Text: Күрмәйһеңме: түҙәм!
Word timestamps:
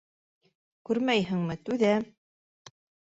Күрмәйһеңме: 0.89 1.57
түҙәм! 1.69 2.09